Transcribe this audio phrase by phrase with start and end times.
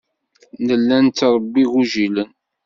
[0.65, 2.29] Nella nettṛebbi igujilen.